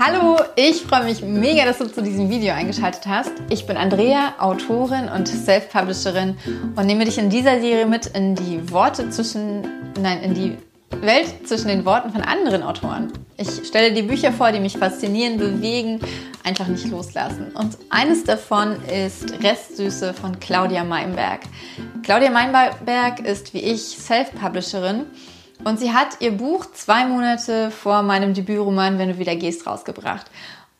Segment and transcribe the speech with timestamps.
[0.00, 3.32] Hallo, ich freue mich mega, dass du zu diesem Video eingeschaltet hast.
[3.50, 6.36] Ich bin Andrea, Autorin und Self-Publisherin
[6.76, 9.62] und nehme dich in dieser Serie mit in die Worte zwischen,
[10.00, 10.56] nein, in die
[11.00, 13.12] Welt zwischen den Worten von anderen Autoren.
[13.38, 15.98] Ich stelle dir Bücher vor, die mich faszinieren, bewegen,
[16.44, 17.50] einfach nicht loslassen.
[17.54, 21.40] Und eines davon ist Restsüße von Claudia Meinberg.
[22.04, 25.06] Claudia Meinberg ist wie ich Self-Publisherin
[25.64, 30.26] und sie hat ihr Buch zwei Monate vor meinem Debütroman Wenn du wieder gehst rausgebracht.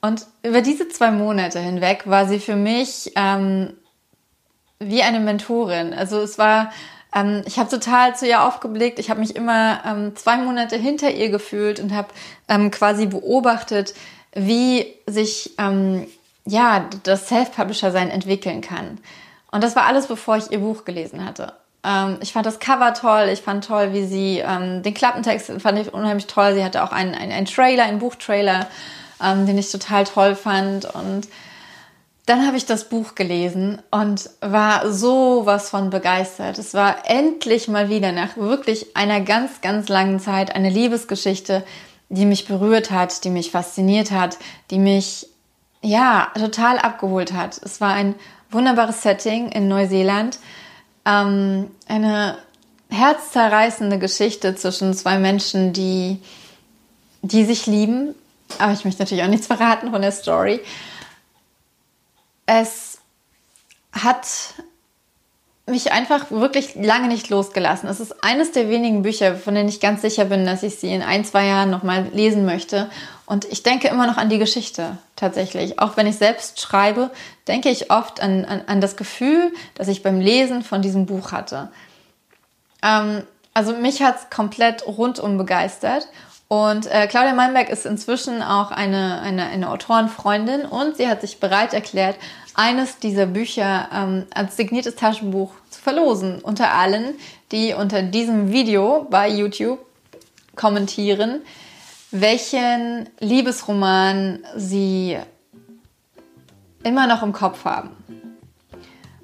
[0.00, 3.74] Und über diese zwei Monate hinweg war sie für mich ähm,
[4.78, 5.92] wie eine Mentorin.
[5.92, 6.70] Also es war,
[7.14, 8.98] ähm, ich habe total zu ihr aufgeblickt.
[8.98, 12.08] Ich habe mich immer ähm, zwei Monate hinter ihr gefühlt und habe
[12.48, 13.94] ähm, quasi beobachtet,
[14.34, 16.06] wie sich ähm,
[16.46, 18.98] ja das Self-Publisher-Sein entwickeln kann.
[19.50, 21.54] Und das war alles, bevor ich ihr Buch gelesen hatte.
[21.84, 23.28] Ähm, ich fand das Cover toll.
[23.32, 26.54] Ich fand toll, wie sie ähm, den Klappentext fand ich unheimlich toll.
[26.54, 28.66] Sie hatte auch einen, einen, einen Trailer, einen Buchtrailer,
[29.22, 30.84] ähm, den ich total toll fand.
[30.86, 31.28] Und
[32.26, 36.58] dann habe ich das Buch gelesen und war sowas von begeistert.
[36.58, 41.64] Es war endlich mal wieder nach wirklich einer ganz, ganz langen Zeit eine Liebesgeschichte,
[42.10, 44.38] die mich berührt hat, die mich fasziniert hat,
[44.70, 45.26] die mich
[45.80, 47.60] ja total abgeholt hat.
[47.62, 48.14] Es war ein
[48.50, 50.38] wunderbares Setting in Neuseeland
[51.04, 52.38] ähm, eine
[52.90, 56.20] herzzerreißende Geschichte zwischen zwei Menschen, die,
[57.22, 58.14] die sich lieben.
[58.58, 60.60] Aber ich möchte natürlich auch nichts verraten von der Story.
[62.46, 62.98] Es
[63.92, 64.26] hat
[65.66, 67.88] mich einfach wirklich lange nicht losgelassen.
[67.88, 70.92] Es ist eines der wenigen Bücher, von denen ich ganz sicher bin, dass ich sie
[70.92, 72.90] in ein, zwei Jahren nochmal lesen möchte.
[73.28, 75.78] Und ich denke immer noch an die Geschichte tatsächlich.
[75.78, 77.10] Auch wenn ich selbst schreibe,
[77.46, 81.30] denke ich oft an, an, an das Gefühl, das ich beim Lesen von diesem Buch
[81.30, 81.70] hatte.
[82.82, 86.08] Ähm, also mich hat es komplett rundum begeistert.
[86.48, 91.38] Und äh, Claudia Meinberg ist inzwischen auch eine, eine, eine Autorenfreundin und sie hat sich
[91.38, 92.16] bereit erklärt,
[92.54, 96.40] eines dieser Bücher ähm, als signiertes Taschenbuch zu verlosen.
[96.40, 97.14] Unter allen,
[97.52, 99.80] die unter diesem Video bei YouTube
[100.56, 101.42] kommentieren,
[102.10, 105.18] welchen Liebesroman sie
[106.82, 107.90] immer noch im Kopf haben.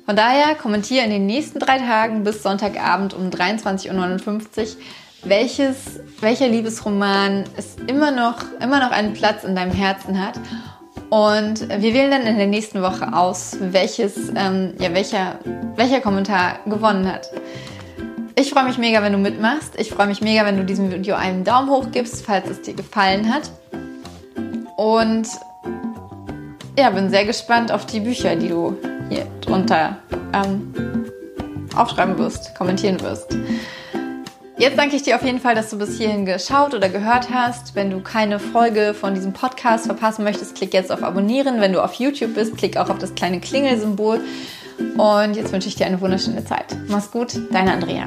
[0.04, 4.66] Von daher kommentiere in den nächsten drei Tagen bis Sonntagabend um 23.59 Uhr,
[5.22, 10.38] welches, welcher Liebesroman es immer noch, immer noch einen Platz in deinem Herzen hat
[11.08, 15.38] und wir wählen dann in der nächsten Woche aus, welches, ähm, ja, welcher,
[15.76, 17.30] welcher Kommentar gewonnen hat.
[18.54, 19.74] Ich freue mich mega, wenn du mitmachst.
[19.78, 22.74] Ich freue mich mega, wenn du diesem Video einen Daumen hoch gibst, falls es dir
[22.74, 23.50] gefallen hat.
[24.76, 25.26] Und
[26.78, 28.76] ja, bin sehr gespannt auf die Bücher, die du
[29.08, 29.98] hier drunter
[30.32, 30.72] ähm,
[31.74, 33.36] aufschreiben wirst, kommentieren wirst.
[34.56, 37.74] Jetzt danke ich dir auf jeden Fall, dass du bis hierhin geschaut oder gehört hast.
[37.74, 41.60] Wenn du keine Folge von diesem Podcast verpassen möchtest, klick jetzt auf Abonnieren.
[41.60, 44.20] Wenn du auf YouTube bist, klick auch auf das kleine Klingelsymbol.
[44.96, 46.66] Und jetzt wünsche ich dir eine wunderschöne Zeit.
[46.86, 48.06] Mach's gut, deine Andrea.